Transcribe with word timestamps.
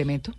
Complemento. 0.00 0.32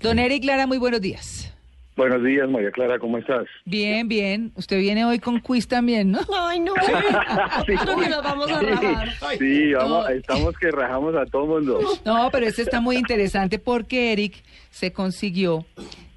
Don 0.00 0.18
Eric 0.18 0.44
Lara, 0.44 0.66
muy 0.66 0.78
buenos 0.78 1.00
días. 1.00 1.52
Buenos 1.96 2.22
días, 2.24 2.48
María 2.50 2.70
Clara, 2.72 2.98
¿cómo 2.98 3.16
estás? 3.16 3.46
Bien, 3.64 4.06
bien. 4.06 4.52
Usted 4.54 4.78
viene 4.78 5.04
hoy 5.04 5.18
con 5.18 5.40
quiz 5.40 5.66
también, 5.66 6.10
¿no? 6.10 6.18
Ay, 6.36 6.60
no. 6.60 6.74
Creo 7.64 7.96
que 7.96 8.08
nos 8.08 8.22
vamos 8.22 8.50
a 8.50 8.60
rajar. 8.60 9.08
Sí, 9.38 9.72
vamos, 9.72 10.10
estamos 10.10 10.54
que 10.58 10.70
rajamos 10.70 11.14
a 11.14 11.24
todo 11.24 11.46
mundo. 11.46 11.80
No, 12.04 12.28
pero 12.30 12.46
este 12.46 12.62
está 12.62 12.80
muy 12.80 12.96
interesante 12.96 13.58
porque 13.58 14.12
Eric 14.12 14.42
se 14.70 14.92
consiguió 14.92 15.64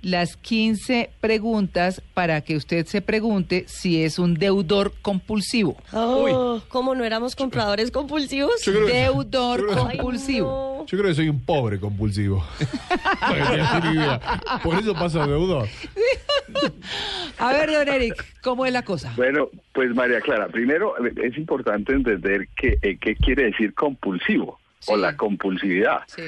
las 0.01 0.37
15 0.37 1.09
preguntas 1.19 2.01
para 2.13 2.41
que 2.41 2.55
usted 2.55 2.85
se 2.85 3.01
pregunte 3.01 3.65
si 3.67 4.03
es 4.03 4.17
un 4.19 4.33
deudor 4.35 4.93
compulsivo. 5.01 5.75
Oh, 5.91 6.61
¿Cómo 6.69 6.95
no 6.95 7.03
éramos 7.03 7.35
compradores 7.35 7.91
compulsivos? 7.91 8.61
Yo 8.63 8.71
creo 8.73 8.85
que- 8.87 8.93
Deudor 8.93 9.59
yo 9.59 9.67
creo 9.67 9.87
que- 9.89 9.97
compulsivo. 9.97 10.47
No. 10.79 10.85
Yo 10.85 10.97
creo 10.97 11.09
que 11.09 11.15
soy 11.15 11.29
un 11.29 11.39
pobre 11.41 11.79
compulsivo. 11.79 12.43
Para 13.19 13.81
que 13.81 13.87
idea. 13.89 14.41
Por 14.63 14.79
eso 14.79 14.93
pasa 14.93 15.27
deudor. 15.27 15.67
A 17.37 17.53
ver, 17.53 17.71
don 17.71 17.87
Eric, 17.87 18.25
¿cómo 18.41 18.65
es 18.65 18.73
la 18.73 18.81
cosa? 18.83 19.13
Bueno, 19.15 19.49
pues 19.73 19.93
María 19.93 20.19
Clara, 20.21 20.47
primero 20.47 20.93
eh, 21.05 21.13
es 21.23 21.37
importante 21.37 21.93
entender 21.93 22.47
qué, 22.55 22.77
eh, 22.81 22.97
qué 22.99 23.15
quiere 23.15 23.45
decir 23.45 23.73
compulsivo 23.73 24.59
o 24.87 24.97
la 24.97 25.15
compulsividad, 25.15 25.99
Sí. 26.07 26.23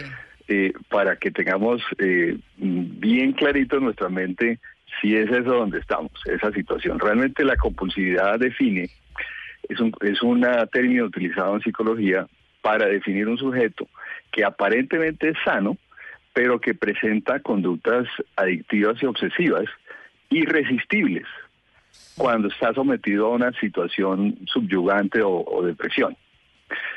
Eh, 0.52 0.74
para 0.90 1.16
que 1.16 1.32
tengamos 1.32 1.82
eh, 1.98 2.38
bien 2.58 3.32
clarito 3.32 3.78
en 3.78 3.86
nuestra 3.86 4.10
mente 4.10 4.60
si 5.00 5.16
es 5.16 5.32
eso 5.32 5.54
donde 5.54 5.80
estamos, 5.80 6.12
esa 6.26 6.52
situación. 6.52 7.00
Realmente 7.00 7.46
la 7.46 7.56
compulsividad 7.56 8.38
define, 8.38 8.90
es 9.70 9.80
un 9.80 9.94
es 10.02 10.22
una 10.22 10.66
término 10.66 11.06
utilizado 11.06 11.56
en 11.56 11.62
psicología 11.62 12.28
para 12.62 12.88
definir 12.88 13.30
un 13.30 13.38
sujeto 13.38 13.88
que 14.30 14.44
aparentemente 14.44 15.30
es 15.30 15.38
sano, 15.46 15.78
pero 16.34 16.60
que 16.60 16.74
presenta 16.74 17.40
conductas 17.40 18.06
adictivas 18.36 19.02
y 19.02 19.06
obsesivas 19.06 19.66
irresistibles 20.30 21.28
cuando 22.18 22.50
está 22.50 22.74
sometido 22.74 23.28
a 23.28 23.36
una 23.36 23.54
situación 23.54 24.38
subyugante 24.48 25.22
o, 25.22 25.46
o 25.46 25.64
de 25.64 25.76
presión. 25.76 26.18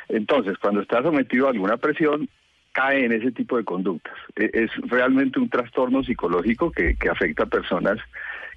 Entonces, 0.09 0.59
cuando 0.59 0.81
está 0.81 1.03
sometido 1.05 1.47
a 1.47 1.51
alguna 1.53 1.77
presión, 1.77 2.29
cae 2.75 3.07
en 3.07 3.13
ese 3.13 3.31
tipo 3.33 3.57
de 3.57 3.65
conductas. 3.65 4.13
E- 4.37 4.51
Es 4.53 4.71
realmente 4.91 5.39
un 5.39 5.49
trastorno 5.49 6.03
psicológico 6.05 6.71
que, 6.71 6.97
que 6.97 7.09
afecta 7.09 7.45
a 7.45 7.47
personas 7.47 7.99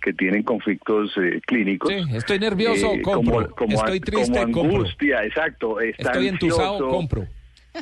que 0.01 0.11
tienen 0.13 0.43
conflictos 0.43 1.11
eh, 1.17 1.39
clínicos. 1.45 1.89
Sí, 1.91 2.03
estoy 2.15 2.39
nervioso, 2.39 2.93
eh, 2.93 3.01
compro. 3.01 3.33
como- 3.33 3.49
como 3.55 3.77
estoy 3.77 3.99
triste, 3.99 4.39
como 4.39 4.51
compro. 4.51 4.77
angustia, 4.79 5.23
exacto. 5.23 5.79
Está 5.79 6.11
Estoy 6.11 6.27
entusado, 6.27 6.71
ansioso, 6.73 6.89
compro. 6.95 7.27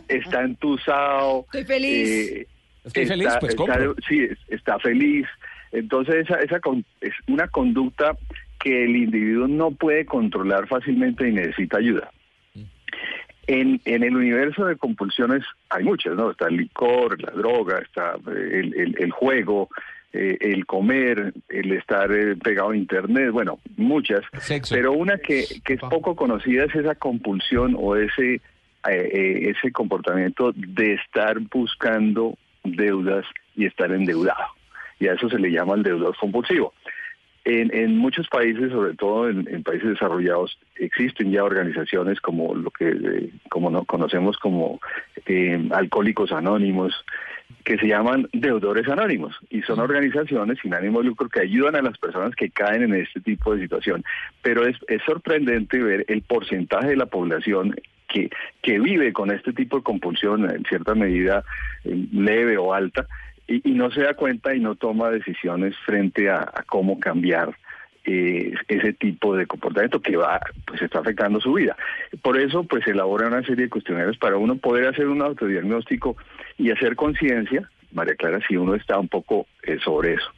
Está 0.10 0.44
entusado. 0.44 1.42
Estoy 1.46 1.64
feliz. 1.64 2.10
eh, 2.10 2.48
Estoy 2.86 3.06
feliz, 3.06 3.30
pues 3.40 3.54
está- 3.56 3.74
compro. 3.80 3.96
sí, 4.08 4.20
es- 4.24 4.38
está 4.50 4.78
feliz. 4.80 5.26
Entonces 5.72 6.16
esa, 6.26 6.36
esa 6.40 6.60
con- 6.60 6.86
es 7.02 7.14
una 7.28 7.48
conducta 7.48 8.16
que 8.60 8.84
el 8.86 8.96
individuo 8.96 9.48
no 9.48 9.72
puede 9.72 10.06
controlar 10.06 10.68
fácilmente 10.68 11.28
y 11.28 11.32
necesita 11.34 11.78
ayuda. 11.78 12.12
En, 13.48 13.80
en 13.86 14.04
el 14.04 14.16
universo 14.16 14.66
de 14.66 14.76
compulsiones 14.76 15.44
hay 15.70 15.84
muchas, 15.84 16.16
¿no? 16.16 16.32
Está 16.32 16.48
el 16.48 16.58
licor, 16.58 17.22
la 17.22 17.32
droga, 17.32 17.80
está 17.80 18.16
eh, 18.32 18.50
el, 18.60 18.74
el- 18.76 18.96
el 19.00 19.12
juego, 19.12 19.70
eh, 20.14 20.38
el 20.42 20.66
comer, 20.66 21.34
el 21.50 21.72
estar 21.74 22.12
eh, 22.12 22.36
pegado 22.38 22.72
a 22.72 22.78
internet, 22.78 23.32
bueno, 23.32 23.60
muchas. 23.78 24.22
Sexo. 24.40 24.74
Pero 24.74 24.94
una 24.94 25.18
que, 25.18 25.46
que 25.64 25.74
es 25.74 25.80
poco 25.82 26.16
conocida 26.16 26.64
es 26.66 26.74
esa 26.76 26.96
compulsión 26.96 27.76
o 27.78 27.96
ese, 27.96 28.42
eh, 28.90 29.54
ese 29.56 29.72
comportamiento 29.72 30.52
de 30.56 30.94
estar 30.94 31.38
buscando 31.40 32.38
deudas 32.64 33.26
y 33.56 33.66
estar 33.66 33.92
endeudado. 33.92 34.46
Y 35.00 35.08
a 35.08 35.14
eso 35.14 35.30
se 35.30 35.38
le 35.38 35.52
llama 35.52 35.76
el 35.76 35.84
deudor 35.84 36.16
compulsivo. 36.18 36.74
En, 37.46 37.74
en 37.76 37.96
muchos 37.98 38.28
países, 38.28 38.72
sobre 38.72 38.96
todo 38.96 39.30
en, 39.30 39.48
en 39.48 39.62
países 39.62 39.90
desarrollados, 39.90 40.58
existen 40.78 41.32
ya 41.32 41.44
organizaciones 41.44 42.20
como 42.20 42.56
lo 42.56 42.72
que 42.72 42.90
eh, 42.90 43.30
como 43.50 43.70
no 43.70 43.86
conocemos 43.86 44.38
como 44.38 44.80
eh, 45.28 45.70
alcohólicos 45.72 46.32
anónimos, 46.32 46.94
que 47.64 47.78
se 47.78 47.88
llaman 47.88 48.28
deudores 48.34 48.88
anónimos 48.88 49.36
y 49.50 49.62
son 49.62 49.80
organizaciones 49.80 50.58
sin 50.62 50.74
ánimo 50.74 51.00
de 51.00 51.08
lucro 51.08 51.30
que 51.30 51.42
ayudan 51.42 51.76
a 51.76 51.82
las 51.82 51.98
personas 51.98 52.36
que 52.36 52.50
caen 52.50 52.84
en 52.84 52.96
este 52.96 53.22
tipo 53.22 53.54
de 53.54 53.62
situación. 53.62 54.04
Pero 54.42 54.66
es, 54.66 54.78
es 54.88 55.02
sorprendente 55.04 55.78
ver 55.78 56.06
el 56.08 56.24
porcentaje 56.24 56.90
de 56.90 56.96
la 56.96 57.06
población 57.08 57.76
que, 58.08 58.30
que 58.62 58.80
vive 58.80 59.14
con 59.14 59.32
este 59.32 59.54
tipo 59.54 59.78
de 59.78 59.84
compulsión 59.84 60.50
en 60.50 60.64
cierta 60.66 60.96
medida 60.96 61.44
eh, 61.84 62.08
leve 62.12 62.58
o 62.58 62.74
alta 62.74 63.08
y, 63.48 63.70
y 63.70 63.74
no 63.74 63.92
se 63.92 64.02
da 64.02 64.14
cuenta 64.14 64.56
y 64.56 64.60
no 64.60 64.76
toma 64.76 65.10
decisiones 65.10 65.76
frente 65.86 66.30
a, 66.30 66.42
a 66.42 66.64
cómo 66.64 67.00
cambiar 67.00 67.56
eh, 68.06 68.54
ese 68.68 68.94
tipo 68.94 69.36
de 69.36 69.48
comportamiento 69.48 70.00
que 70.00 70.16
va 70.16 70.40
pues 70.66 70.82
está 70.82 71.00
afectando 71.00 71.42
su 71.42 71.54
vida. 71.54 71.76
Por 72.22 72.40
eso 72.40 72.64
pues 72.64 72.84
se 72.84 72.92
elabora 72.92 73.28
una 73.28 73.42
serie 73.42 73.66
de 73.66 73.70
cuestionarios 73.70 74.18
para 74.18 74.38
uno 74.38 74.58
poder 74.58 74.88
hacer 74.88 75.08
un 75.08 75.24
autodiagnóstico 75.24 76.16
y 76.58 76.70
hacer 76.70 76.96
conciencia, 76.96 77.68
María 77.92 78.14
Clara, 78.16 78.40
si 78.48 78.58
uno 78.58 78.76
está 78.76 79.00
un 79.00 79.08
poco 79.08 79.48
eh, 79.64 79.80
sobre 79.84 80.14
eso. 80.14 80.32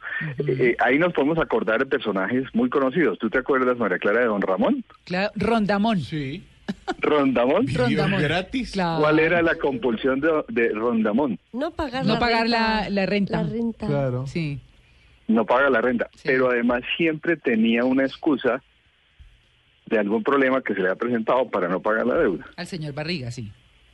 Eh, 0.46 0.76
ahí 0.78 0.98
nos 0.98 1.12
podemos 1.12 1.38
acordar 1.38 1.80
de 1.80 1.86
personajes 1.86 2.44
muy 2.54 2.70
conocidos. 2.70 3.18
¿Tú 3.18 3.28
te 3.28 3.38
acuerdas, 3.38 3.76
María 3.76 3.98
Clara, 3.98 4.20
de 4.20 4.26
Don 4.26 4.40
Ramón? 4.40 4.82
Claro, 5.04 5.30
Rondamón. 5.36 5.98
Sí. 5.98 6.42
Rondamón. 7.00 7.66
Gratis. 7.66 8.72
Claro. 8.72 9.00
¿Cuál 9.02 9.18
era 9.20 9.42
la 9.42 9.54
compulsión 9.56 10.20
de, 10.20 10.30
de 10.48 10.68
Rondamón? 10.70 11.38
No 11.52 11.70
pagar 11.72 12.04
No 12.06 12.14
la 12.14 12.18
pagar 12.20 12.42
renta. 12.42 12.58
la- 12.82 12.90
la 12.90 13.06
renta. 13.06 13.42
La 13.42 13.48
renta. 13.50 13.86
Claro. 13.86 14.26
Sí. 14.26 14.60
no 15.28 15.44
paga 15.44 15.68
la 15.68 15.80
renta, 15.82 16.08
Sí. 16.14 16.22
pero 16.24 16.50
además 16.50 16.82
siempre 16.96 17.36
tenía 17.36 17.84
una 17.84 18.04
excusa 18.04 18.62
de 19.86 19.98
algún 19.98 20.22
problema 20.22 20.62
que 20.62 20.74
se 20.74 20.80
le 20.80 20.88
ha 20.90 20.94
presentado 20.96 21.48
para 21.50 21.68
no 21.68 21.80
pagar 21.80 22.06
la 22.06 22.14
deuda 22.16 22.44
Al 22.56 22.66
señor 22.66 22.94
Barriga, 22.94 23.30
sí. 23.30 23.50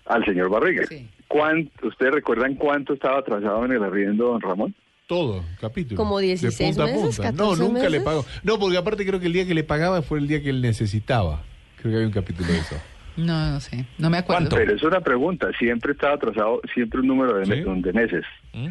al 0.06 0.24
señor 0.24 0.48
Barriga. 0.48 0.84
Sí. 0.88 1.08
¿Cuánto, 1.26 1.88
¿Ustedes 1.88 2.12
recuerdan 2.14 2.54
cuánto 2.54 2.94
estaba 2.94 3.18
atrasado 3.18 3.64
en 3.64 3.72
el 3.72 3.82
arriendo, 3.82 4.26
don 4.28 4.40
Ramón? 4.40 4.74
Todo, 5.08 5.42
capítulo. 5.60 5.96
Como 5.96 6.18
De 6.20 6.26
16 6.28 6.76
punta 6.76 6.82
a 6.84 6.94
meses. 6.94 7.18
No, 7.18 7.24
14 7.24 7.62
nunca 7.64 7.88
le 7.88 8.00
pagó. 8.00 8.24
No, 8.44 8.58
porque 8.58 8.76
aparte 8.78 9.04
creo 9.04 9.18
que 9.20 9.26
el 9.26 9.32
día 9.32 9.44
que 9.46 9.54
le 9.54 9.64
pagaba 9.64 10.02
fue 10.02 10.18
el 10.20 10.28
día 10.28 10.40
que 10.42 10.50
él 10.50 10.60
necesitaba. 10.62 11.42
Creo 11.84 11.92
que 11.92 11.96
había 11.96 12.06
un 12.06 12.12
capítulo 12.14 12.48
de 12.50 12.58
eso. 12.60 12.76
No, 13.18 13.50
no 13.50 13.60
sé. 13.60 13.84
No 13.98 14.08
me 14.08 14.16
acuerdo. 14.16 14.48
¿Cuánto? 14.48 14.56
Pero 14.56 14.74
es 14.74 14.82
una 14.82 15.00
pregunta, 15.02 15.50
siempre 15.58 15.92
estaba 15.92 16.14
atrasado, 16.14 16.62
siempre 16.72 17.00
un 17.00 17.08
número 17.08 17.34
de, 17.34 17.44
Sí. 17.44 17.50
me- 17.62 17.82
de 17.82 17.92
meses. 17.92 18.24
¿Mm? 18.54 18.68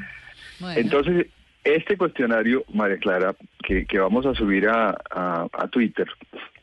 Bueno. 0.60 0.80
Entonces, 0.80 1.28
este 1.64 1.96
cuestionario, 1.96 2.64
María 2.74 2.98
Clara, 2.98 3.36
que, 3.64 3.86
que 3.86 4.00
vamos 4.00 4.26
a 4.26 4.34
subir 4.34 4.68
a, 4.68 4.98
a- 5.12 5.46
a 5.54 5.68
Twitter 5.68 6.08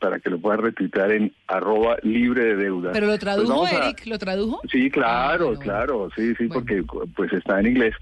para 0.01 0.19
que 0.19 0.29
lo 0.29 0.39
puedan 0.39 0.59
retuitar 0.61 1.09
en 1.13 1.31
arroba 1.47 1.95
libre 2.03 2.43
de 2.43 2.55
deuda. 2.57 2.91
Pero 2.91 3.05
lo 3.05 3.13
Pues 3.13 3.21
tradujo, 3.21 3.65
a- 3.65 3.71
Eric, 3.71 4.05
¿lo 4.07 4.19
tradujo? 4.19 4.59
Sí, 4.69 4.91
claro, 4.91 5.45
Ah, 5.45 5.47
bueno, 5.55 5.59
claro, 5.61 6.09
sí, 6.17 6.35
sí, 6.35 6.47
Bueno. 6.47 6.53
porque 6.53 6.83
pues 7.15 7.31
está 7.31 7.61
en 7.61 7.67
inglés, 7.67 7.95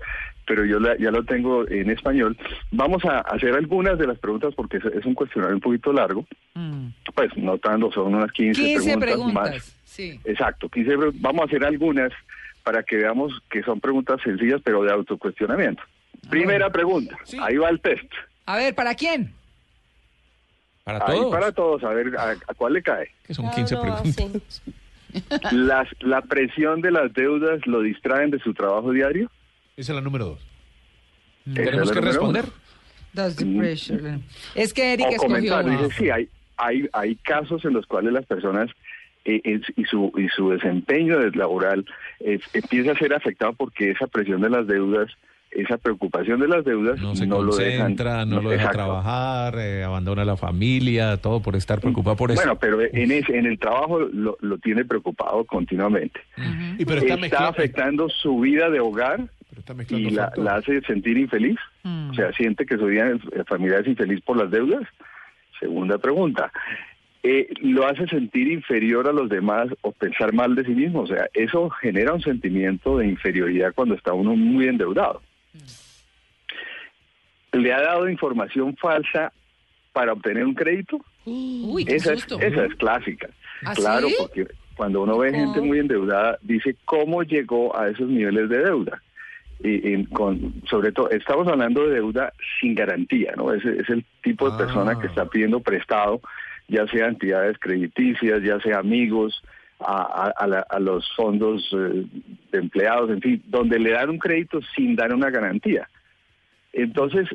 pero 0.47 0.66
yo 0.66 0.79
la- 0.79 0.97
ya 0.97 1.11
lo 1.11 1.23
tengo 1.23 1.67
en 1.69 1.90
español. 1.91 2.35
Vamos 2.72 3.05
a 3.05 3.19
hacer 3.19 3.53
algunas 3.53 3.97
de 3.99 4.07
las 4.07 4.17
preguntas 4.17 4.53
porque 4.55 4.78
es, 4.78 4.85
es 4.85 5.05
un 5.05 5.13
cuestionario 5.13 5.55
un 5.55 5.61
poquito 5.61 5.93
largo, 5.93 6.25
Mm. 6.55 6.87
Pues 7.14 7.35
no 7.38 7.58
tanto, 7.58 7.91
son 7.91 8.14
unas 8.16 8.32
15, 8.32 8.61
15 8.61 8.97
preguntas, 8.97 9.09
preguntas. 9.09 9.52
más. 9.52 9.76
Sí. 9.85 10.20
Exacto, 10.26 10.70
15 10.70 10.97
pre- 10.97 11.11
vamos 11.16 11.41
a 11.41 11.46
hacer 11.46 11.64
algunas 11.66 12.11
para 12.64 12.84
que 12.84 12.97
veamos 12.97 13.34
que 13.50 13.64
son 13.64 13.79
preguntas 13.79 14.20
sencillas, 14.23 14.61
pero 14.64 14.84
de 14.84 14.91
autocuestionamiento. 14.91 15.82
Primera 16.29 16.70
pregunta, 16.70 17.17
Sí. 17.23 17.38
ahí 17.41 17.58
va 17.58 17.70
el 17.70 17.79
test. 17.82 18.11
A 18.46 18.58
ver, 18.58 18.76
¿para 18.76 18.94
quién? 18.96 19.34
Para 20.84 21.06
Ahí 21.06 21.17
todos. 21.17 21.32
para 21.32 21.52
todos, 21.52 21.84
a 21.84 21.90
ver 21.90 22.16
a, 22.17 22.32
a 22.32 22.53
cuál 22.56 22.73
le 22.73 22.82
cae. 22.82 23.09
Que 23.26 23.34
son 23.34 23.46
Cada 23.46 23.55
15 23.58 23.76
uno 23.76 23.90
va 23.91 24.02
preguntas. 24.02 24.62
Las, 25.52 25.88
¿La 26.02 26.22
presión 26.22 26.82
de 26.82 26.91
las 26.91 27.12
deudas 27.14 27.66
lo 27.66 27.82
distraen 27.82 28.29
de 28.29 28.40
su 28.40 28.53
trabajo 28.53 28.91
diario? 28.91 29.32
Esa 29.76 29.91
es 29.94 29.96
la 29.96 30.02
número 30.02 30.26
dos. 30.26 30.40
Tenemos 31.53 31.91
que 31.91 32.02
responder. 32.02 32.44
uno. 32.46 32.53
That's 33.16 33.35
the 33.38 33.46
Mm. 33.46 33.58
pressure. 33.58 34.20
Es 34.53 34.72
que 34.72 34.94
Eric 34.94 35.08
o 35.08 35.09
escogió 35.09 35.28
comentar, 35.28 35.66
una. 35.66 35.82
dice, 35.82 35.96
sí, 35.97 36.09
hay, 36.12 36.29
hay, 36.59 36.88
hay 36.94 37.16
casos 37.16 37.66
en 37.66 37.73
los 37.73 37.85
cuales 37.88 38.14
las 38.14 38.26
personas 38.26 38.70
eh, 39.26 39.41
es- 39.44 39.73
y, 39.76 39.84
su, 39.85 40.11
y 40.17 40.28
su 40.29 40.50
desempeño 40.52 41.20
laboral 41.32 41.85
es- 42.20 42.41
empieza 42.53 42.91
a 42.94 42.97
ser 42.97 43.14
afectado 43.14 43.53
porque 43.53 43.91
esa 43.91 44.08
presión 44.08 44.41
de 44.41 44.50
las 44.50 44.66
deudas, 44.67 45.11
esa 45.52 45.78
preocupación 45.78 46.40
de 46.40 46.47
las 46.47 46.64
deudas 46.64 47.02
No 47.02 47.16
se 47.16 47.26
lo 47.26 47.44
dejan. 47.56 47.79
concentra, 47.79 48.26
no 48.26 48.41
lo 48.41 48.50
deja 48.52 48.64
Exacto. 48.66 48.78
trabajar, 48.78 49.56
eh, 49.58 49.84
abandona 49.84 50.23
la 50.23 50.38
familia, 50.38 51.17
todo 51.17 51.41
por 51.41 51.56
estar 51.56 51.82
preocupado 51.82 52.16
por 52.16 52.32
eso. 52.32 52.40
Bueno, 52.40 52.58
pero 52.59 52.79
en, 52.82 53.12
ese, 53.12 53.35
en 53.38 53.46
el 53.47 53.58
trabajo 53.59 54.00
lo, 54.00 54.38
lo 54.41 54.58
tiene 54.59 54.85
preocupado 54.85 55.44
continuamente. 55.46 56.20
Y 56.78 56.85
pero 56.85 57.00
está, 57.02 57.14
está 57.16 57.17
mezclado. 57.17 57.47
afectando 57.50 58.09
su 58.09 58.40
vida 58.40 58.70
de 58.70 58.79
hogar 58.79 59.22
y 59.90 60.12
la, 60.12 60.32
hace 60.55 60.82
sentir 60.82 61.17
infeliz. 61.17 61.58
O 61.84 62.14
sea, 62.14 62.32
siente 62.34 62.66
que 62.66 62.78
su 62.78 62.85
vida 62.85 63.09
eh, 63.09 63.44
familiar 63.47 63.82
es 63.82 63.88
infeliz 63.88 64.22
por 64.22 64.38
las 64.38 64.50
deudas. 64.52 64.84
Segunda 65.59 65.97
pregunta. 65.97 66.52
Eh, 67.22 67.50
¿Lo 67.61 67.85
hace 67.85 68.08
sentir 68.08 68.47
inferior 68.47 69.08
a 69.08 69.11
los 69.11 69.29
demás 69.29 69.67
o 69.82 69.91
pensar 69.91 70.34
mal 70.34 70.56
de 70.56 70.64
sí 70.64 70.72
mismo? 70.72 71.02
O 71.02 71.08
sea, 71.08 71.28
eso 71.34 71.70
genera 71.70 72.14
un 72.14 72.22
sentimiento 72.22 72.97
de 72.97 73.08
inferioridad 73.08 73.73
cuando 73.76 73.96
está 73.96 74.14
uno 74.14 74.35
muy 74.35 74.67
endeudado. 74.67 75.22
¿Le 77.52 77.73
ha 77.73 77.82
dado 77.82 78.08
información 78.08 78.76
falsa 78.78 79.34
para 79.91 80.14
obtener 80.14 80.46
un 80.46 80.53
crédito? 80.53 81.03
Uy, 81.26 81.84
qué 81.84 81.96
Esa 81.96 82.14
es, 82.14 82.22
susto. 82.22 82.40
esa 82.40 82.66
es 82.66 82.76
clásica. 82.76 83.29
¿Ah, 83.66 83.73
claro, 83.73 84.08
sí? 84.08 84.16
porque 84.17 84.47
cuando 84.76 85.02
uno 85.02 85.17
ve 85.17 85.32
gente 85.32 85.59
muy 85.59 85.79
endeudada, 85.79 86.38
dice 86.41 86.76
cómo 86.85 87.23
llegó 87.23 87.78
a 87.78 87.90
esos 87.90 88.08
niveles 88.08 88.47
de 88.50 88.59
deuda. 88.59 89.02
Y, 89.61 89.94
y 89.94 90.06
con, 90.06 90.53
sobre 90.70 90.91
todo, 90.94 91.09
estamos 91.09 91.47
hablando 91.47 91.85
de 91.88 91.96
deuda 91.96 92.32
sin 92.61 92.76
garantía, 92.76 93.34
¿no? 93.35 93.53
Es, 93.53 93.64
es 93.66 93.90
el 93.90 94.06
tipo 94.23 94.50
de 94.50 94.58
persona 94.58 94.91
Ah. 94.91 95.00
que 95.00 95.08
está 95.08 95.26
pidiendo 95.26 95.59
prestado, 95.59 96.22
ya 96.70 96.88
sea 96.88 97.08
entidades 97.08 97.58
crediticias, 97.59 98.41
ya 98.41 98.59
sea 98.61 98.79
amigos, 98.79 99.44
a, 99.82 100.32
a- 100.38 100.47
la- 100.47 100.66
a 100.70 100.79
los 100.79 101.09
fondos 101.16 101.70
eh, 101.73 102.06
de 102.52 102.58
empleados, 102.59 103.09
en 103.11 103.22
fin, 103.22 103.44
donde 103.47 103.79
le 103.79 103.91
dan 103.91 104.09
un 104.09 104.17
crédito 104.20 104.59
sin 104.76 104.96
dar 104.96 105.14
una 105.14 105.29
garantía. 105.29 105.88
Entonces, 106.73 107.28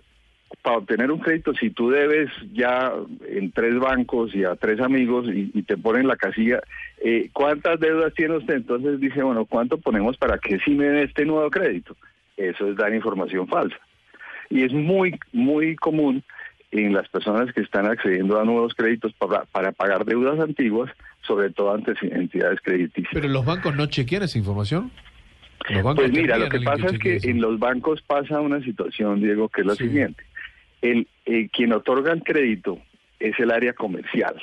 para 0.62 0.76
obtener 0.78 1.10
un 1.10 1.18
crédito, 1.18 1.52
si 1.54 1.70
tú 1.70 1.90
debes 1.90 2.30
ya 2.52 2.92
en 3.28 3.50
tres 3.52 3.78
bancos 3.78 4.34
y 4.34 4.44
a 4.44 4.54
tres 4.56 4.80
amigos 4.80 5.26
y, 5.26 5.50
y 5.52 5.62
te 5.62 5.76
ponen 5.76 6.06
la 6.06 6.16
casilla, 6.16 6.60
eh, 7.02 7.28
¿cuántas 7.32 7.80
deudas 7.80 8.14
tiene 8.14 8.36
usted? 8.36 8.54
Entonces 8.54 9.00
dice, 9.00 9.22
bueno, 9.22 9.44
¿cuánto 9.46 9.78
ponemos 9.78 10.16
para 10.16 10.38
que 10.38 10.58
sí 10.60 10.70
me 10.72 10.86
dé 10.86 11.02
este 11.04 11.24
nuevo 11.26 11.50
crédito? 11.50 11.96
Eso 12.36 12.68
es 12.68 12.76
dar 12.76 12.94
información 12.94 13.46
falsa. 13.48 13.76
Y 14.50 14.62
es 14.62 14.72
muy, 14.72 15.18
muy 15.32 15.76
común 15.76 16.22
en 16.70 16.92
las 16.92 17.08
personas 17.08 17.52
que 17.54 17.60
están 17.60 17.86
accediendo 17.86 18.40
a 18.40 18.44
nuevos 18.44 18.74
créditos 18.74 19.12
para, 19.14 19.44
para 19.44 19.72
pagar 19.72 20.04
deudas 20.04 20.40
antiguas, 20.40 20.90
sobre 21.22 21.50
todo 21.50 21.72
ante 21.72 21.92
entidades 22.02 22.60
crediticias. 22.62 23.12
Pero 23.12 23.28
los 23.28 23.44
bancos 23.44 23.76
no 23.76 23.86
chequean 23.86 24.24
esa 24.24 24.38
información. 24.38 24.90
Pues 25.96 26.12
mira, 26.12 26.36
lo 26.36 26.48
que 26.50 26.60
pasa 26.60 26.88
es 26.88 26.98
que 26.98 27.18
en 27.22 27.40
los 27.40 27.58
bancos 27.58 28.02
pasa 28.02 28.40
una 28.40 28.60
situación, 28.60 29.20
Diego, 29.22 29.48
que 29.48 29.62
es 29.62 29.66
la 29.66 29.74
Sí. 29.76 29.84
siguiente. 29.84 30.22
El, 30.82 31.06
eh, 31.24 31.48
quien 31.50 31.72
otorga 31.72 32.12
el 32.12 32.22
crédito 32.22 32.78
es 33.20 33.38
el 33.38 33.50
área 33.50 33.72
comercial. 33.72 34.34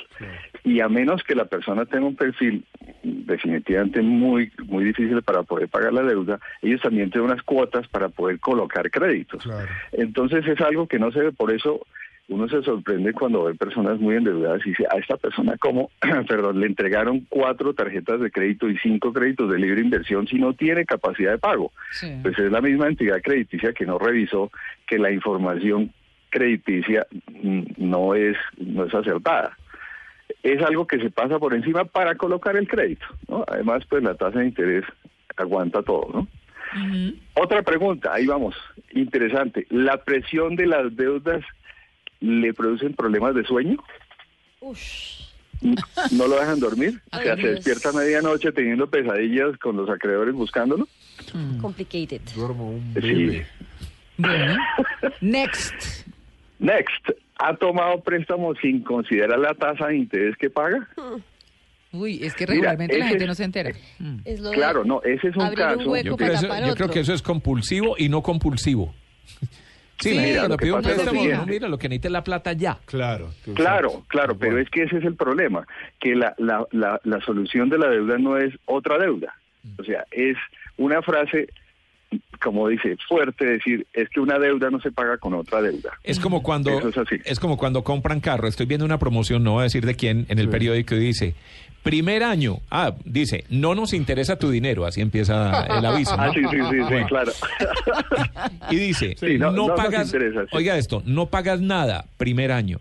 Y 0.64 0.80
a 0.80 0.88
menos 0.88 1.22
que 1.22 1.34
la 1.34 1.44
persona 1.44 1.84
tenga 1.86 2.06
un 2.06 2.16
perfil 2.16 2.64
definitivamente 3.02 4.00
muy 4.00 4.52
muy 4.66 4.84
difícil 4.84 5.22
para 5.22 5.42
poder 5.42 5.68
pagar 5.68 5.92
la 5.92 6.02
deuda, 6.02 6.38
ellos 6.60 6.80
también 6.80 7.10
tienen 7.10 7.30
unas 7.30 7.42
cuotas 7.42 7.86
para 7.88 8.08
poder 8.08 8.38
colocar 8.40 8.90
créditos. 8.90 9.42
Claro. 9.42 9.68
Entonces 9.92 10.46
es 10.46 10.60
algo 10.60 10.86
que 10.86 10.98
no 10.98 11.10
se 11.12 11.20
ve, 11.20 11.32
por 11.32 11.52
eso 11.52 11.86
uno 12.28 12.48
se 12.48 12.62
sorprende 12.62 13.12
cuando 13.12 13.44
ve 13.44 13.54
personas 13.54 13.98
muy 13.98 14.16
endeudadas 14.16 14.64
y 14.64 14.70
dice, 14.70 14.86
a 14.90 14.98
esta 14.98 15.16
persona 15.16 15.56
cómo, 15.58 15.90
perdón, 16.28 16.60
le 16.60 16.66
entregaron 16.66 17.26
cuatro 17.28 17.74
tarjetas 17.74 18.20
de 18.20 18.30
crédito 18.30 18.68
y 18.68 18.78
cinco 18.78 19.12
créditos 19.12 19.50
de 19.50 19.58
libre 19.58 19.80
inversión 19.80 20.26
si 20.26 20.36
no 20.36 20.54
tiene 20.54 20.84
capacidad 20.84 21.32
de 21.32 21.38
pago. 21.38 21.72
Sí. 21.90 22.10
Pues 22.22 22.38
es 22.38 22.50
la 22.50 22.60
misma 22.60 22.88
entidad 22.88 23.20
crediticia 23.22 23.72
que 23.72 23.86
no 23.86 23.98
revisó 23.98 24.50
que 24.86 24.98
la 24.98 25.10
información 25.10 25.92
crediticia 26.32 27.06
mm, 27.42 27.62
no 27.76 28.14
es 28.16 28.36
no 28.58 28.86
es 28.86 28.94
acertada. 28.94 29.56
Es 30.42 30.60
algo 30.62 30.86
que 30.86 30.98
se 30.98 31.10
pasa 31.10 31.38
por 31.38 31.54
encima 31.54 31.84
para 31.84 32.16
colocar 32.16 32.56
el 32.56 32.66
crédito, 32.66 33.06
¿no? 33.28 33.44
Además, 33.46 33.84
pues 33.88 34.02
la 34.02 34.14
tasa 34.14 34.40
de 34.40 34.46
interés 34.46 34.84
aguanta 35.36 35.82
todo, 35.82 36.08
¿no? 36.12 36.26
Otra 37.34 37.62
pregunta, 37.62 38.12
ahí 38.14 38.26
vamos, 38.26 38.56
interesante. 38.92 39.66
¿La 39.68 39.98
presión 40.02 40.56
de 40.56 40.66
las 40.66 40.96
deudas 40.96 41.44
le 42.20 42.54
producen 42.54 42.94
problemas 42.94 43.34
de 43.34 43.44
sueño? 43.44 43.76
¿No 46.12 46.26
lo 46.26 46.36
dejan 46.40 46.60
dormir? 46.60 47.00
O 47.12 47.18
sea, 47.18 47.34
Ay, 47.34 47.42
se 47.42 47.48
despierta 47.54 47.90
a 47.90 47.92
medianoche 47.92 48.52
teniendo 48.52 48.88
pesadillas 48.88 49.56
con 49.58 49.76
los 49.76 49.88
acreedores 49.90 50.34
buscándolo. 50.34 50.88
Complicated. 51.60 52.22
Duermo 52.34 52.70
un 52.70 52.94
Sí. 52.94 53.00
bebé. 53.26 53.46
Bueno. 54.16 54.56
Next. 55.20 55.74
Next, 56.62 57.10
¿ha 57.38 57.54
tomado 57.56 58.00
préstamos 58.02 58.56
sin 58.62 58.82
considerar 58.82 59.38
la 59.38 59.52
tasa 59.54 59.88
de 59.88 59.96
interés 59.96 60.36
que 60.38 60.48
paga? 60.48 60.88
Uy, 61.92 62.20
es 62.24 62.32
que 62.34 62.44
Mira, 62.44 62.54
regularmente 62.54 62.98
la 62.98 63.06
gente 63.08 63.24
es- 63.24 63.28
no 63.28 63.34
se 63.34 63.44
entera. 63.44 63.70
Es 64.24 64.40
lo 64.40 64.48
de 64.48 64.56
Claro, 64.56 64.82
no, 64.84 65.02
ese 65.02 65.28
es 65.28 65.36
un 65.36 65.50
caso. 65.54 65.80
yo, 66.02 66.16
creo 66.16 66.32
eso- 66.32 66.42
tapar 66.46 66.60
yo 66.60 66.74
creo 66.74 66.86
otro. 66.86 66.90
que 66.90 67.00
eso 67.00 67.12
es 67.12 67.20
compulsivo 67.20 67.96
y 67.98 68.08
no 68.08 68.22
compulsivo. 68.22 68.94
Sí, 70.00 70.10
Sí, 70.14 70.18
mira, 70.18 70.48
lo 70.48 70.56
que 70.56 70.72
un 70.72 70.82
pasa 70.82 70.90
es 70.90 70.96
lo 70.96 71.02
préstamo, 71.04 71.20
siguiente. 71.20 71.46
no, 71.46 71.52
mira, 71.52 71.68
lo 71.68 71.78
que 71.78 71.88
necesita 71.88 72.08
es 72.08 72.12
la 72.12 72.24
plata 72.24 72.52
ya. 72.54 72.76
Claro. 72.86 73.30
Claro, 73.54 73.90
sabes. 73.90 74.04
claro, 74.08 74.36
pero 74.36 74.52
Bueno. 74.54 74.64
es 74.66 74.70
que 74.70 74.82
ese 74.82 74.96
es 74.98 75.04
el 75.04 75.14
problema, 75.14 75.64
que 76.00 76.16
la, 76.16 76.34
la, 76.38 76.66
la, 76.72 77.00
la 77.04 77.20
solución 77.20 77.68
de 77.68 77.78
la 77.78 77.88
deuda 77.88 78.18
no 78.18 78.36
es 78.36 78.52
otra 78.64 78.98
deuda. 78.98 79.32
O 79.78 79.84
sea, 79.84 80.04
es 80.10 80.36
una 80.76 81.02
frase, 81.02 81.50
como 82.42 82.68
dice, 82.68 82.96
fuerte, 83.08 83.44
decir, 83.46 83.86
es 83.92 84.08
que 84.10 84.20
una 84.20 84.38
deuda 84.38 84.70
no 84.70 84.80
se 84.80 84.90
paga 84.90 85.16
con 85.18 85.34
otra 85.34 85.62
deuda. 85.62 85.92
Es 86.02 86.18
como 86.20 86.42
cuando 86.42 86.70
Eso 86.78 86.88
es 86.88 86.98
así. 86.98 87.16
es 87.24 87.38
como 87.40 87.56
cuando 87.56 87.84
compran 87.84 88.20
carro. 88.20 88.48
Estoy 88.48 88.66
viendo 88.66 88.84
una 88.84 88.98
promoción, 88.98 89.42
no 89.44 89.52
voy 89.52 89.60
a 89.60 89.64
decir 89.64 89.86
de 89.86 89.94
quién, 89.94 90.26
en 90.28 90.38
el 90.38 90.46
Sí. 90.46 90.50
periódico 90.50 90.94
y 90.94 90.98
dice, 90.98 91.34
primer 91.82 92.22
año, 92.22 92.58
ah, 92.70 92.94
dice, 93.04 93.44
no 93.50 93.74
nos 93.74 93.92
interesa 93.92 94.38
tu 94.38 94.50
dinero, 94.50 94.84
así 94.86 95.00
empieza 95.00 95.66
el 95.66 95.84
aviso. 95.84 96.16
¿no? 96.16 96.22
Ah, 96.24 96.30
sí, 96.34 96.40
sí, 96.50 96.56
sí, 96.70 96.76
sí, 96.88 97.04
claro. 97.08 97.32
Y 98.70 98.76
dice, 98.76 99.16
Sí, 99.18 99.38
no- 99.38 99.50
no, 99.52 99.74
pagas, 99.74 100.06
interesa, 100.06 100.42
sí. 100.42 100.48
oiga 100.52 100.76
esto, 100.76 101.02
no 101.06 101.26
pagas 101.26 101.60
nada 101.60 102.06
primer 102.16 102.52
año. 102.52 102.78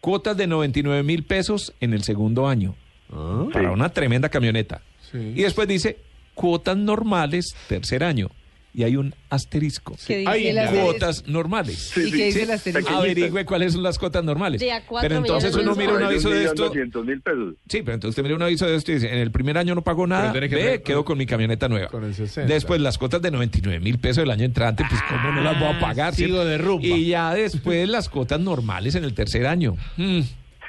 Cuotas 0.00 0.36
de 0.36 0.46
99 0.46 1.02
mil 1.02 1.24
pesos 1.24 1.74
en 1.80 1.92
el 1.92 2.02
segundo 2.02 2.46
año, 2.48 2.74
Ah, 3.12 3.46
para 3.52 3.72
una 3.72 3.88
tremenda 3.88 4.28
camioneta. 4.28 4.80
sí. 5.10 5.32
Y 5.34 5.42
después 5.42 5.66
dice, 5.66 5.98
cuotas 6.34 6.76
normales 6.76 7.56
tercer 7.68 8.04
año. 8.04 8.28
Y 8.74 8.84
hay 8.84 8.96
un 8.96 9.14
asterisco. 9.30 9.96
¿Qué 10.06 10.18
dice 10.18 10.30
Ay, 10.30 10.48
el 10.48 10.56
no. 10.56 10.62
asterisco? 10.62 10.86
Cuotas 10.90 11.26
normales. 11.26 11.92
¿Y 11.96 12.10
qué 12.12 12.26
dice 12.26 12.32
Sí, 12.38 12.44
el 12.44 12.50
asterisco? 12.52 12.94
Averigüe 12.94 13.44
cuáles 13.44 13.72
son 13.72 13.82
las 13.82 13.98
cuotas 13.98 14.22
normales. 14.22 14.60
De 14.60 14.70
a 14.70 14.84
cuatro 14.86 15.08
Pero 15.08 15.20
entonces 15.20 15.54
uno 15.56 15.74
mira 15.74 15.94
un 15.94 16.02
aviso 16.02 16.28
de 16.30 16.44
esto. 16.44 16.64
doscientos 16.66 17.04
mil 17.04 17.20
pesos. 17.20 17.54
Sí, 17.68 17.80
pero 17.82 17.94
entonces 17.94 18.10
usted 18.10 18.22
mira 18.22 18.36
un 18.36 18.42
aviso 18.42 18.66
de 18.66 18.76
esto 18.76 18.92
y 18.92 18.96
dice, 18.96 19.08
en 19.12 19.18
el 19.18 19.30
primer 19.32 19.58
año 19.58 19.74
no 19.74 19.82
pagó 19.82 20.06
nada, 20.06 20.32
que 20.32 20.40
ve, 20.54 20.82
quedo 20.82 21.04
con 21.04 21.18
mi 21.18 21.26
camioneta 21.26 21.68
nueva. 21.68 21.88
con 21.88 22.04
el 22.04 22.14
60. 22.14 22.52
Después 22.52 22.80
las 22.80 22.98
cuotas 22.98 23.22
de 23.22 23.30
99 23.30 23.80
mil 23.80 23.98
pesos 23.98 24.18
del 24.22 24.30
año 24.30 24.44
entrante, 24.44 24.84
pues 24.88 25.00
cómo 25.08 25.32
no 25.32 25.40
las 25.40 25.58
voy 25.58 25.68
a 25.70 25.80
pagar. 25.80 26.14
sigo 26.14 26.44
de 26.44 26.58
rumba. 26.58 26.86
Y 26.86 27.06
ya 27.06 27.34
después 27.34 27.88
las 27.88 28.08
cuotas 28.08 28.38
normales 28.38 28.94
en 28.94 29.04
el 29.04 29.14
tercer 29.14 29.46
año. 29.46 29.76
Mm. 29.96 30.20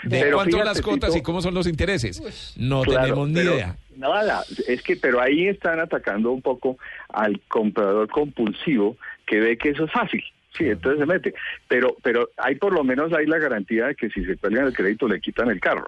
¿De 0.03 0.19
Pero 0.21 0.37
cuánto 0.37 0.57
fíjate, 0.57 0.69
las 0.69 0.81
cuotas 0.81 1.09
Tito. 1.11 1.19
y 1.19 1.23
cómo 1.23 1.41
son 1.41 1.53
los 1.53 1.67
intereses? 1.67 2.55
No 2.57 2.81
Claro, 2.83 3.01
tenemos 3.01 3.27
ni 3.29 3.35
pero 3.35 3.53
idea. 3.55 3.75
Nada, 3.97 4.43
es 4.67 4.81
que, 4.81 4.95
pero 4.95 5.19
ahí 5.21 5.47
están 5.47 5.79
atacando 5.79 6.31
un 6.31 6.41
poco 6.41 6.77
al 7.09 7.41
comprador 7.49 8.07
compulsivo 8.09 8.95
que 9.25 9.39
ve 9.39 9.57
que 9.57 9.69
eso 9.69 9.85
es 9.85 9.91
fácil. 9.91 10.23
Sí, 10.57 10.65
entonces 10.65 10.99
se 10.99 11.05
mete. 11.05 11.33
Pero, 11.67 11.95
pero 12.01 12.29
hay 12.37 12.55
por 12.55 12.73
lo 12.73 12.83
menos 12.83 13.11
hay 13.13 13.25
la 13.25 13.37
garantía 13.37 13.87
de 13.87 13.95
que 13.95 14.09
si 14.09 14.23
se 14.25 14.37
cuelgan 14.37 14.67
el 14.67 14.73
crédito 14.73 15.07
le 15.07 15.19
quitan 15.19 15.49
el 15.49 15.59
carro. 15.59 15.87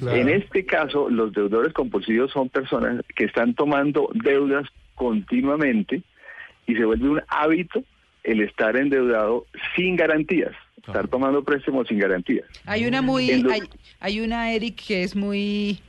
Claro. 0.00 0.16
En 0.16 0.28
este 0.30 0.64
caso, 0.64 1.08
los 1.10 1.32
deudores 1.32 1.72
compulsivos 1.72 2.32
son 2.32 2.48
personas 2.48 3.02
que 3.14 3.24
están 3.24 3.54
tomando 3.54 4.08
deudas 4.14 4.66
continuamente 4.94 6.02
y 6.66 6.74
se 6.74 6.84
vuelve 6.84 7.08
un 7.08 7.22
hábito 7.28 7.84
el 8.24 8.40
estar 8.40 8.76
endeudado 8.76 9.46
sin 9.76 9.94
garantías, 9.94 10.52
estar 10.86 11.08
tomando 11.08 11.42
préstamos 11.44 11.88
sin 11.88 11.98
garantías. 11.98 12.46
Hay 12.64 12.86
una 12.86 13.02
muy, 13.02 13.30
hay, 13.30 13.62
hay 14.00 14.20
una 14.20 14.52
Eric 14.52 14.82
que 14.86 15.02
es 15.02 15.14
muy 15.16 15.80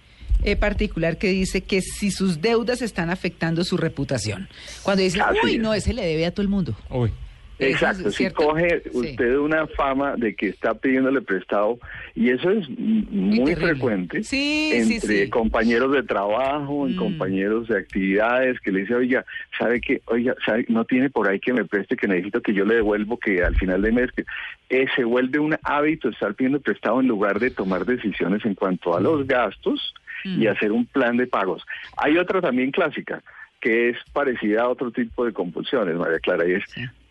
eh, 0.43 0.55
particular 0.55 1.17
que 1.17 1.29
dice 1.29 1.61
que 1.61 1.81
si 1.81 2.11
sus 2.11 2.41
deudas 2.41 2.81
están 2.81 3.09
afectando 3.09 3.63
su 3.63 3.77
reputación. 3.77 4.47
Cuando 4.83 5.03
dice, 5.03 5.21
Así 5.21 5.37
uy, 5.43 5.55
es. 5.55 5.59
no, 5.59 5.73
ese 5.73 5.93
le 5.93 6.05
debe 6.05 6.25
a 6.25 6.31
todo 6.31 6.41
el 6.43 6.49
mundo. 6.49 6.75
Uy. 6.89 7.11
Exacto, 7.59 8.11
si 8.11 8.29
coge 8.29 8.81
Sí. 8.83 8.89
usted 8.93 9.35
una 9.37 9.65
fama 9.67 10.15
de 10.15 10.35
que 10.35 10.49
está 10.49 10.75
pidiéndole 10.75 11.21
prestado, 11.21 11.79
y 12.13 12.29
eso 12.29 12.51
es 12.51 12.69
muy 12.69 13.55
frecuente 13.55 14.23
Sí, 14.23 14.69
entre 14.73 15.23
sí. 15.25 15.29
compañeros 15.29 15.91
de 15.93 16.03
trabajo, 16.03 16.87
en 16.87 16.93
Mm. 16.93 16.97
compañeros 16.97 17.67
de 17.67 17.77
actividades, 17.77 18.59
que 18.59 18.71
le 18.71 18.81
dice, 18.81 18.93
oiga, 18.95 19.25
¿sabe 19.57 19.81
que 19.81 20.01
Oiga, 20.05 20.35
¿sabe? 20.45 20.65
no 20.69 20.85
tiene 20.85 21.09
por 21.09 21.27
ahí 21.27 21.39
que 21.39 21.53
me 21.53 21.65
preste, 21.65 21.95
que 21.97 22.07
necesito 22.07 22.41
que 22.41 22.53
yo 22.53 22.63
le 22.65 22.75
devuelvo, 22.75 23.17
que 23.17 23.43
al 23.43 23.55
final 23.55 23.81
de 23.81 23.91
mes, 23.91 24.11
que 24.11 24.23
eh, 24.69 24.85
se 24.95 25.03
vuelve 25.03 25.39
un 25.39 25.55
hábito 25.63 26.09
estar 26.09 26.33
pidiendo 26.35 26.59
prestado 26.59 26.99
en 26.99 27.07
lugar 27.07 27.39
de 27.39 27.49
tomar 27.51 27.85
decisiones 27.85 28.45
en 28.45 28.53
cuanto 28.55 28.95
a 28.95 28.99
los 29.01 29.25
gastos 29.27 29.93
y 30.23 30.47
hacer 30.47 30.71
un 30.71 30.85
plan 30.85 31.15
de 31.17 31.25
pagos. 31.27 31.63
Hay 31.97 32.17
otra 32.17 32.41
también 32.41 32.71
clásica, 32.71 33.21
que 33.61 33.89
es 33.89 33.97
parecida 34.13 34.63
a 34.63 34.67
otro 34.69 34.91
tipo 34.91 35.25
de 35.25 35.31
compulsiones, 35.33 35.95
María 35.95 36.19
Clara, 36.19 36.47
y 36.47 36.53
es, 36.53 36.63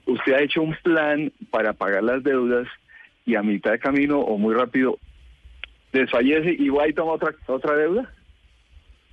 usted 0.07 0.33
ha 0.33 0.41
hecho 0.43 0.63
un 0.63 0.75
plan 0.83 1.33
para 1.51 1.73
pagar 1.73 2.03
las 2.03 2.23
deudas 2.23 2.67
y 3.25 3.35
a 3.35 3.43
mitad 3.43 3.73
de 3.73 3.79
camino 3.79 4.21
o 4.21 4.39
muy 4.39 4.55
rápido 4.55 4.99
desfallece 5.93 6.55
y 6.59 6.69
va 6.69 6.89
y 6.89 6.93
toma 6.93 7.13
otra, 7.13 7.35
otra 7.47 7.77
deuda. 7.77 8.13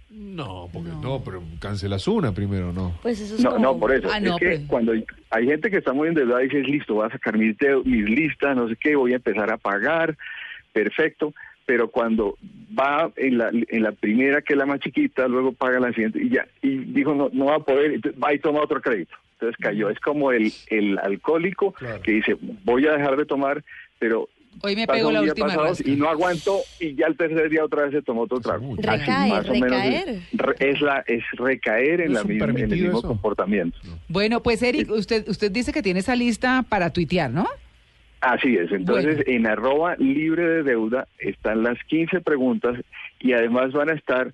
No, 0.10 0.70
porque 0.72 0.90
no. 1.02 1.24
pero 1.26 1.42
cancelas 1.60 2.08
una 2.08 2.32
primero, 2.34 2.72
¿no? 2.72 2.94
Pues 3.02 3.20
eso 3.20 3.34
es 3.36 3.44
No, 3.44 3.52
como- 3.54 3.64
no, 3.64 3.80
por 3.80 3.94
eso. 3.94 4.08
Ah, 4.12 4.18
es 4.18 4.24
no, 4.24 4.38
que 4.38 4.46
pues. 4.46 4.62
cuando 4.68 4.92
hay 5.32 5.46
gente 5.48 5.72
que 5.72 5.78
está 5.78 5.92
muy 5.92 6.08
endeudada 6.10 6.44
y 6.44 6.50
dice, 6.50 6.62
listo, 6.62 6.94
voy 6.96 7.08
a 7.08 7.10
sacar 7.10 7.36
mis, 7.38 7.56
mis 7.86 8.10
listas, 8.10 8.56
no 8.56 8.68
sé 8.70 8.76
qué, 8.76 8.96
voy 8.96 9.14
a 9.14 9.16
empezar 9.16 9.52
a 9.52 9.58
pagar, 9.58 10.16
perfecto. 10.72 11.34
Pero 11.66 11.88
cuando 11.90 12.38
va 12.78 13.10
en 13.16 13.38
la, 13.40 13.50
en 13.50 13.82
la 13.84 13.94
primera, 13.94 14.42
que 14.42 14.54
es 14.54 14.60
la 14.60 14.66
más 14.68 14.82
chiquita, 14.82 15.28
luego 15.28 15.54
paga 15.54 15.80
la 15.80 15.94
siguiente 15.94 16.22
y 16.22 16.30
ya, 16.30 16.46
y 16.62 16.78
dijo, 16.78 17.16
no, 17.16 17.30
no 17.32 17.46
va 17.46 17.56
a 17.56 17.60
poder, 17.60 17.94
entonces 17.94 18.22
va 18.22 18.34
y 18.34 18.40
toma 18.40 18.62
otro 18.62 18.82
crédito. 18.82 19.16
Entonces 19.44 19.58
cayó. 19.64 19.90
Es 19.90 20.00
como 20.00 20.32
el, 20.32 20.52
el 20.68 20.98
alcohólico 21.00 21.74
Claro. 21.74 22.02
que 22.02 22.12
dice, 22.14 22.38
voy 22.64 22.88
a 22.88 22.94
dejar 22.94 23.18
de 23.18 23.26
tomar, 23.26 23.64
pero 24.00 24.30
Hoy 24.62 24.76
me 24.76 24.86
pego 24.86 25.12
la 25.12 25.24
última 25.24 25.48
y 25.84 25.96
no 25.96 26.08
aguantó 26.10 26.60
y 26.80 26.94
ya 26.94 27.08
el 27.08 27.18
tercer 27.18 27.50
día 27.50 27.66
otra 27.66 27.84
vez 27.86 27.92
se 27.92 28.02
tomó 28.04 28.22
otro 28.22 28.40
trago. 28.40 28.74
Así, 28.74 28.84
Recaer, 28.84 29.30
más 29.30 29.50
o 29.50 29.54
menos 29.54 29.70
recaer. 29.72 30.10
es, 30.60 30.82
la 30.82 31.04
es 31.08 31.24
recaer 31.34 32.02
en 32.02 32.14
¿No 32.14 32.20
la 32.20 32.24
misma 32.24 32.46
en 32.46 32.58
el 32.60 32.68
mismo 32.70 33.00
eso? 33.00 33.08
comportamiento. 33.08 33.80
Bueno, 34.08 34.44
pues 34.44 34.62
Eric, 34.62 34.92
usted, 34.92 35.28
usted 35.28 35.52
dice 35.52 35.74
que 35.74 35.82
tiene 35.82 36.02
esa 36.02 36.16
lista 36.16 36.64
para 36.70 36.92
tuitear, 36.94 37.32
¿no? 37.32 37.48
Así 38.22 38.56
es, 38.56 38.72
entonces 38.72 39.16
Bueno. 39.26 39.32
en 39.32 39.48
arroba 39.48 39.96
libre 39.98 40.46
de 40.48 40.64
deuda 40.64 41.08
están 41.18 41.64
las 41.64 41.78
15 41.86 42.22
preguntas 42.22 42.78
y 43.20 43.34
además 43.34 43.72
van 43.74 43.90
a 43.90 43.94
estar 43.94 44.32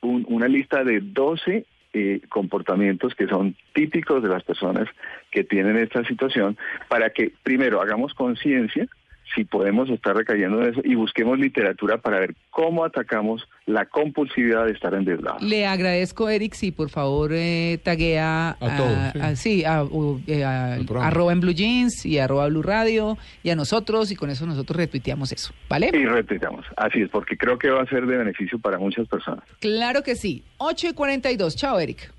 un- 0.00 0.24
una 0.30 0.48
lista 0.48 0.82
de 0.82 1.00
12 1.02 1.66
eh, 1.98 2.20
comportamientos 2.28 3.14
que 3.14 3.26
son 3.26 3.56
típicos 3.74 4.22
de 4.22 4.28
las 4.28 4.44
personas 4.44 4.88
que 5.32 5.42
tienen 5.42 5.76
esta 5.76 6.04
situación 6.04 6.56
para 6.88 7.10
que 7.10 7.32
primero 7.42 7.82
hagamos 7.82 8.14
conciencia 8.14 8.86
si 9.34 9.44
podemos 9.44 9.88
estar 9.90 10.16
recayendo 10.16 10.62
en 10.62 10.70
eso 10.72 10.80
y 10.84 10.94
busquemos 10.94 11.38
literatura 11.38 11.98
para 11.98 12.18
ver 12.20 12.34
cómo 12.50 12.84
atacamos 12.84 13.46
la 13.66 13.86
compulsividad 13.86 14.66
de 14.66 14.72
estar 14.72 14.94
endeudados. 14.94 15.42
Le 15.42 15.66
agradezco, 15.66 16.28
Eric, 16.28 16.54
si 16.54 16.72
por 16.72 16.90
favor 16.90 17.30
eh, 17.34 17.78
taguea 17.82 18.56
A 18.60 18.76
todos, 18.76 19.36
sí. 19.36 19.60
sí, 19.60 19.64
a, 19.64 19.84
eh, 20.26 20.44
a- 20.44 20.78
arroba 21.06 21.32
en 21.32 21.40
Blue 21.40 21.52
Jeans 21.52 22.06
y 22.06 22.18
arroba 22.18 22.48
Blue 22.48 22.62
Radio 22.62 23.18
y 23.42 23.50
a 23.50 23.56
nosotros 23.56 24.10
y 24.10 24.16
con 24.16 24.30
eso 24.30 24.46
nosotros 24.46 24.76
retuiteamos 24.76 25.32
eso, 25.32 25.52
¿vale? 25.68 25.90
Y 25.92 26.04
repitamos, 26.06 26.64
así 26.76 27.02
es, 27.02 27.08
porque 27.10 27.36
creo 27.36 27.58
que 27.58 27.70
va 27.70 27.82
a 27.82 27.86
ser 27.86 28.06
de 28.06 28.16
beneficio 28.16 28.58
para 28.58 28.78
muchas 28.78 29.06
personas. 29.08 29.44
Claro 29.60 30.02
que 30.02 30.16
sí. 30.16 30.42
8 30.58 30.88
y 30.88 30.92
42. 30.94 31.54
Chao, 31.56 31.78
Eric. 31.78 32.12